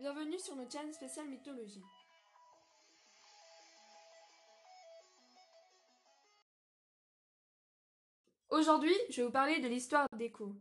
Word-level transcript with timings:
Bienvenue 0.00 0.38
sur 0.38 0.54
notre 0.54 0.70
chaîne 0.70 0.92
spéciale 0.92 1.26
mythologie. 1.26 1.82
Aujourd'hui, 8.48 8.94
je 9.10 9.16
vais 9.16 9.26
vous 9.26 9.32
parler 9.32 9.58
de 9.58 9.66
l'histoire 9.66 10.06
d'Echo. 10.16 10.54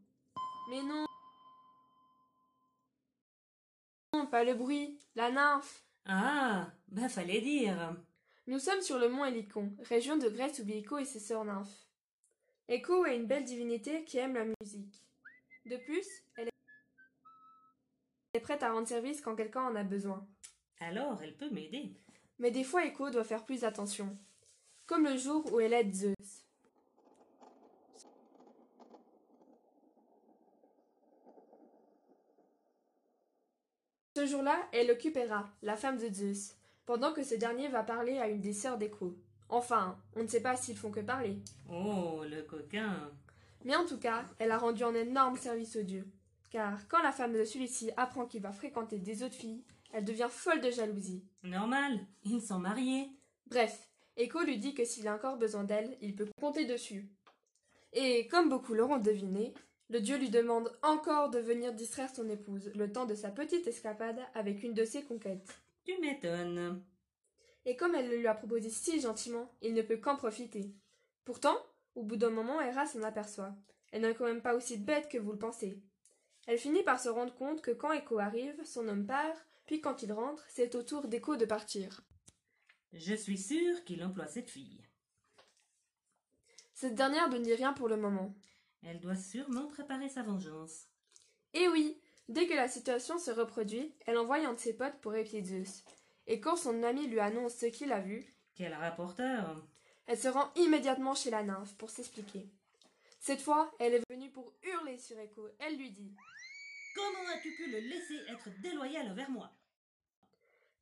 Mais 0.72 0.82
non, 0.82 1.06
non, 4.14 4.26
pas 4.26 4.44
le 4.44 4.56
bruit, 4.56 4.98
la 5.14 5.30
nymphe. 5.30 5.84
Ah, 6.08 6.72
ben 6.88 7.08
fallait 7.08 7.42
dire. 7.42 7.96
Nous 8.48 8.58
sommes 8.58 8.82
sur 8.82 8.98
le 8.98 9.08
mont 9.08 9.26
Hélicon, 9.26 9.72
région 9.84 10.18
de 10.18 10.30
Grèce 10.30 10.60
où 10.66 10.68
Echo 10.68 10.98
et 10.98 11.06
ses 11.06 11.20
sœurs 11.20 11.46
nymphes. 11.46 11.88
Echo 12.68 13.06
est 13.06 13.18
une 13.18 13.28
belle 13.28 13.44
divinité 13.44 14.04
qui 14.04 14.18
aime 14.18 14.34
la 14.34 14.46
musique. 14.60 15.06
De 15.68 15.78
plus, 15.78 16.08
elle 16.38 16.48
est 16.48 16.57
prête 18.40 18.64
à 18.64 18.72
rendre 18.72 18.88
service 18.88 19.22
quand 19.22 19.36
quelqu'un 19.36 19.64
en 19.64 19.76
a 19.76 19.84
besoin. 19.84 20.28
Alors, 20.80 21.22
elle 21.22 21.36
peut 21.36 21.50
m'aider. 21.50 21.96
Mais 22.40 22.52
des 22.52 22.64
fois, 22.64 22.86
Echo 22.86 23.10
doit 23.10 23.24
faire 23.24 23.46
plus 23.46 23.64
attention. 23.64 24.18
Comme 24.86 25.06
le 25.06 25.18
jour 25.18 25.52
où 25.52 25.60
elle 25.60 25.74
aide 25.74 25.94
Zeus. 25.94 26.16
Ce 34.16 34.26
jour-là, 34.26 34.68
elle 34.72 34.90
occupe 34.90 35.16
Héra, 35.16 35.48
la 35.62 35.76
femme 35.76 35.98
de 35.98 36.12
Zeus, 36.12 36.56
pendant 36.86 37.14
que 37.14 37.24
ce 37.24 37.36
dernier 37.36 37.68
va 37.68 37.84
parler 37.84 38.18
à 38.18 38.28
une 38.28 38.42
des 38.42 38.54
sœurs 38.54 38.78
d'Echo. 38.78 39.16
Enfin, 39.50 39.98
on 40.16 40.24
ne 40.24 40.28
sait 40.28 40.42
pas 40.42 40.56
s'ils 40.56 40.78
font 40.78 40.90
que 40.90 41.02
parler. 41.02 41.38
Oh, 41.70 42.24
le 42.28 42.42
coquin. 42.42 43.12
Mais 43.64 43.76
en 43.76 43.86
tout 43.86 44.00
cas, 44.00 44.26
elle 44.40 44.52
a 44.52 44.58
rendu 44.58 44.84
un 44.84 44.96
énorme 44.96 45.38
service 45.38 45.76
au 45.76 45.84
dieu. 45.84 46.06
Car 46.50 46.88
quand 46.88 47.02
la 47.02 47.12
femme 47.12 47.34
de 47.34 47.44
celui-ci 47.44 47.92
apprend 47.98 48.26
qu'il 48.26 48.42
va 48.42 48.52
fréquenter 48.52 49.00
des 49.00 49.24
autres 49.24 49.36
filles, 49.36 49.64
elle 49.94 50.06
devient 50.06 50.30
folle 50.30 50.62
de 50.62 50.72
jalousie. 50.72 51.24
Normal, 51.44 52.00
ils 52.24 52.42
sont 52.42 52.60
mariés. 52.60 53.10
Bref, 53.48 53.90
Echo 54.16 54.42
lui 54.42 54.58
dit 54.58 54.74
que 54.74 54.86
s'il 54.86 55.08
a 55.08 55.16
encore 55.16 55.38
besoin 55.38 55.64
d'elle, 55.64 55.98
il 56.02 56.16
peut 56.16 56.28
compter 56.40 56.66
dessus. 56.66 57.10
Et 57.94 58.28
comme 58.28 58.50
beaucoup 58.50 58.74
l'auront 58.74 58.98
deviné, 58.98 59.54
le 59.90 60.02
dieu 60.02 60.18
lui 60.18 60.30
demande 60.30 60.72
encore 60.82 61.30
de 61.30 61.40
venir 61.40 61.74
distraire 61.74 62.14
son 62.14 62.30
épouse 62.30 62.72
le 62.76 62.92
temps 62.92 63.06
de 63.06 63.16
sa 63.16 63.30
petite 63.30 63.68
escapade 63.68 64.20
avec 64.34 64.64
une 64.64 64.74
de 64.74 64.84
ses 64.84 65.04
conquêtes. 65.04 65.58
Tu 65.86 65.98
m'étonnes. 66.02 66.84
Et 67.66 67.76
comme 67.76 67.96
elle 67.96 68.10
le 68.10 68.18
lui 68.18 68.28
a 68.28 68.34
proposé 68.34 68.70
si 68.70 69.00
gentiment, 69.00 69.52
il 69.62 69.74
ne 69.74 69.82
peut 69.82 69.98
qu'en 69.98 70.16
profiter. 70.16 70.74
Pourtant, 71.24 71.58
au 71.96 72.04
bout 72.04 72.18
d'un 72.18 72.30
moment, 72.30 72.62
Hera 72.62 72.86
s'en 72.86 73.02
aperçoit. 73.04 73.56
Elle 73.92 74.02
n'est 74.02 74.14
quand 74.14 74.26
même 74.26 74.42
pas 74.42 74.56
aussi 74.56 74.78
bête 74.78 75.10
que 75.10 75.18
vous 75.18 75.32
le 75.32 75.38
pensez. 75.38 75.82
Elle 76.48 76.58
finit 76.58 76.84
par 76.84 77.00
se 77.00 77.10
rendre 77.10 77.36
compte 77.36 77.62
que 77.62 77.72
quand 77.72 77.92
Echo 77.92 78.18
arrive, 78.20 78.60
son 78.66 78.88
homme 78.88 79.06
part, 79.06 79.36
puis 79.68 79.82
quand 79.82 80.02
il 80.02 80.12
rentre, 80.12 80.44
c'est 80.50 80.74
au 80.74 80.82
tour 80.82 81.08
d'Echo 81.08 81.36
de 81.36 81.46
partir. 81.46 82.02
Je 82.94 83.14
suis 83.14 83.38
sûre 83.38 83.84
qu'il 83.84 84.04
emploie 84.04 84.28
cette 84.28 84.50
fille. 84.50 84.82
Cette 86.74 86.96
dernière 86.96 87.30
ne 87.30 87.38
dit 87.38 87.54
rien 87.54 87.74
pour 87.74 87.88
le 87.88 87.98
moment. 87.98 88.34
Elle 88.82 89.00
doit 89.00 89.16
sûrement 89.16 89.68
préparer 89.68 90.10
sa 90.10 90.24
vengeance. 90.24 90.88
Et 91.54 91.68
oui, 91.68 92.02
dès 92.30 92.48
que 92.48 92.54
la 92.54 92.68
situation 92.68 93.20
se 93.20 93.32
reproduit, 93.32 93.94
elle 94.08 94.18
envoie 94.18 94.38
un 94.38 94.54
de 94.54 94.60
ses 94.60 94.74
potes 94.74 95.00
pour 95.02 95.16
épier 95.16 95.44
Zeus. 95.44 95.84
Et 96.26 96.40
quand 96.40 96.56
son 96.56 96.82
ami 96.82 97.08
lui 97.08 97.20
annonce 97.20 97.56
ce 97.56 97.68
qu'il 97.68 97.92
a 97.92 98.00
vu, 98.00 98.34
Quel 98.56 98.74
rapporteur 98.74 99.68
elle 100.08 100.18
se 100.18 100.30
rend 100.30 100.50
immédiatement 100.56 101.16
chez 101.16 101.30
la 101.30 101.44
nymphe 101.44 101.76
pour 101.76 101.90
s'expliquer. 101.90 102.50
Cette 103.20 103.42
fois, 103.42 103.70
elle 103.78 103.94
est 103.94 104.10
venue 104.10 104.32
pour 104.32 104.54
hurler 104.64 104.98
sur 104.98 105.20
Echo. 105.20 105.50
Elle 105.60 105.78
lui 105.78 105.92
dit 105.92 106.16
Comment 107.08 107.30
as-tu 107.30 107.52
pu 107.52 107.70
le 107.72 107.80
laisser 107.80 108.20
être 108.30 108.50
déloyal 108.62 109.10
envers 109.10 109.30
moi? 109.30 109.50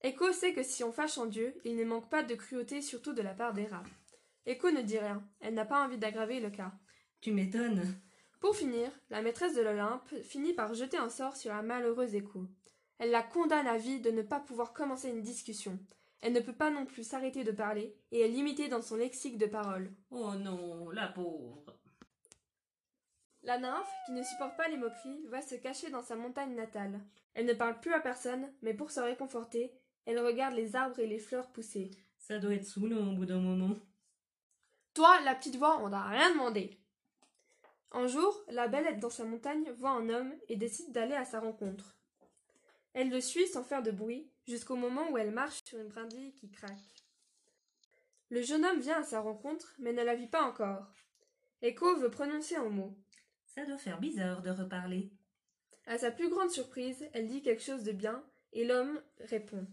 Echo 0.01 0.31
sait 0.33 0.53
que 0.53 0.63
si 0.63 0.83
on 0.83 0.91
fâche 0.91 1.19
en 1.19 1.27
Dieu, 1.27 1.55
il 1.65 1.75
ne 1.75 1.85
manque 1.85 2.09
pas 2.09 2.23
de 2.23 2.33
cruauté, 2.33 2.81
surtout 2.81 3.13
de 3.13 3.21
la 3.21 3.35
part 3.35 3.53
d'Héra. 3.53 3.83
Echo 4.47 4.71
ne 4.71 4.81
dit 4.81 4.97
rien. 4.97 5.23
Elle 5.39 5.53
n'a 5.53 5.65
pas 5.65 5.85
envie 5.85 5.99
d'aggraver 5.99 6.39
le 6.39 6.49
cas. 6.49 6.71
Tu 7.21 7.31
m'étonnes. 7.31 7.83
Pour 8.39 8.55
finir, 8.55 8.91
la 9.09 9.21
maîtresse 9.21 9.55
de 9.55 9.61
l'Olympe 9.61 10.15
finit 10.23 10.53
par 10.53 10.73
jeter 10.73 10.97
un 10.97 11.09
sort 11.09 11.35
sur 11.35 11.51
la 11.51 11.61
malheureuse 11.61 12.15
Echo. 12.15 12.47
Elle 12.97 13.11
la 13.11 13.23
condamne 13.23 13.67
à 13.67 13.77
vie 13.77 13.99
de 13.99 14.09
ne 14.09 14.21
pas 14.23 14.39
pouvoir 14.39 14.73
commencer 14.73 15.09
une 15.09 15.21
discussion. 15.21 15.77
Elle 16.21 16.33
ne 16.33 16.39
peut 16.39 16.53
pas 16.55 16.71
non 16.71 16.87
plus 16.87 17.03
s'arrêter 17.03 17.43
de 17.43 17.51
parler, 17.51 17.95
et 18.11 18.21
est 18.21 18.29
limitée 18.29 18.67
dans 18.67 18.81
son 18.81 18.95
lexique 18.95 19.37
de 19.37 19.45
paroles. 19.45 19.93
Oh 20.09 20.33
non, 20.33 20.89
la 20.89 21.07
pauvre. 21.07 21.77
La 23.45 23.59
nymphe, 23.59 23.93
qui 24.07 24.11
ne 24.11 24.23
supporte 24.23 24.57
pas 24.57 24.67
les 24.67 24.77
moqueries, 24.77 25.27
va 25.27 25.39
se 25.39 25.53
cacher 25.53 25.91
dans 25.91 26.01
sa 26.01 26.15
montagne 26.15 26.55
natale. 26.55 26.99
Elle 27.35 27.45
ne 27.45 27.53
parle 27.53 27.79
plus 27.79 27.93
à 27.93 27.99
personne, 27.99 28.51
mais 28.63 28.73
pour 28.73 28.89
se 28.89 28.99
réconforter, 28.99 29.71
elle 30.05 30.19
regarde 30.19 30.55
les 30.55 30.75
arbres 30.75 30.97
et 30.97 31.05
les 31.05 31.19
fleurs 31.19 31.51
pousser. 31.51 31.91
Ça 32.17 32.39
doit 32.39 32.55
être 32.55 32.65
saoulant 32.65 33.11
au 33.11 33.15
bout 33.15 33.27
d'un 33.27 33.39
moment. 33.39 33.75
Toi, 34.95 35.21
la 35.21 35.35
petite 35.35 35.57
voix, 35.57 35.79
on 35.83 35.91
t'a 35.91 36.01
rien 36.01 36.31
demandé. 36.31 36.79
Un 37.91 38.07
jour, 38.07 38.35
la 38.49 38.67
belle 38.67 38.99
dans 38.99 39.11
sa 39.11 39.25
montagne 39.25 39.71
voit 39.77 39.91
un 39.91 40.09
homme 40.09 40.33
et 40.49 40.55
décide 40.55 40.91
d'aller 40.91 41.13
à 41.13 41.23
sa 41.23 41.39
rencontre. 41.39 41.95
Elle 42.93 43.11
le 43.11 43.21
suit 43.21 43.47
sans 43.47 43.63
faire 43.63 43.83
de 43.83 43.91
bruit, 43.91 44.27
jusqu'au 44.47 44.75
moment 44.75 45.11
où 45.11 45.19
elle 45.19 45.31
marche 45.31 45.63
sur 45.65 45.77
une 45.77 45.89
brindille 45.89 46.33
qui 46.33 46.49
craque. 46.49 47.05
Le 48.29 48.41
jeune 48.41 48.65
homme 48.65 48.79
vient 48.79 49.01
à 49.01 49.03
sa 49.03 49.21
rencontre, 49.21 49.75
mais 49.77 49.93
ne 49.93 50.01
la 50.01 50.15
vit 50.15 50.29
pas 50.29 50.41
encore. 50.41 50.91
Echo 51.61 51.95
veut 51.97 52.09
prononcer 52.09 52.55
un 52.55 52.69
mot. 52.69 52.97
Ça 53.55 53.65
doit 53.65 53.77
faire 53.77 53.99
bizarre 53.99 54.41
de 54.41 54.49
reparler. 54.49 55.09
À 55.87 55.97
sa 55.97 56.11
plus 56.11 56.29
grande 56.29 56.51
surprise, 56.51 57.07
elle 57.13 57.27
dit 57.27 57.41
quelque 57.41 57.63
chose 57.63 57.83
de 57.83 57.93
bien, 57.93 58.21
et 58.51 58.65
l'homme 58.65 59.01
répond. 59.19 59.65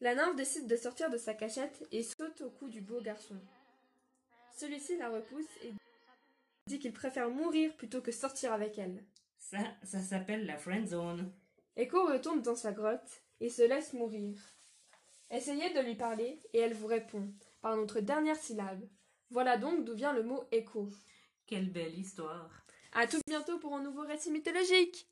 La 0.00 0.14
nymphe 0.14 0.36
décide 0.36 0.66
de 0.66 0.76
sortir 0.76 1.10
de 1.10 1.16
sa 1.16 1.32
cachette 1.32 1.86
et 1.90 2.02
saute 2.02 2.42
au 2.42 2.50
cou 2.50 2.68
du 2.68 2.80
beau 2.80 3.00
garçon. 3.00 3.40
Celui-ci 4.56 4.98
la 4.98 5.08
repousse 5.08 5.56
et 5.62 5.72
dit 6.66 6.78
qu'il 6.78 6.92
préfère 6.92 7.30
mourir 7.30 7.74
plutôt 7.76 8.02
que 8.02 8.12
sortir 8.12 8.52
avec 8.52 8.78
elle. 8.78 9.02
Ça, 9.38 9.58
ça 9.84 10.00
s'appelle 10.00 10.44
la 10.44 10.58
friend 10.58 10.86
zone. 10.86 11.32
Echo 11.76 12.04
retombe 12.04 12.42
dans 12.42 12.56
sa 12.56 12.72
grotte 12.72 13.22
et 13.40 13.48
se 13.48 13.62
laisse 13.62 13.94
mourir. 13.94 14.36
Essayez 15.30 15.72
de 15.72 15.80
lui 15.80 15.94
parler 15.94 16.40
et 16.52 16.58
elle 16.58 16.74
vous 16.74 16.88
répond 16.88 17.32
par 17.62 17.76
notre 17.76 18.00
dernière 18.00 18.36
syllabe. 18.36 18.86
Voilà 19.30 19.56
donc 19.56 19.84
d'où 19.84 19.94
vient 19.94 20.12
le 20.12 20.22
mot 20.22 20.44
écho. 20.52 20.90
Quelle 21.46 21.70
belle 21.70 21.98
histoire. 21.98 22.66
À 22.94 23.06
tout 23.06 23.20
bientôt 23.26 23.58
pour 23.58 23.74
un 23.74 23.82
nouveau 23.82 24.02
récit 24.02 24.30
mythologique. 24.30 25.08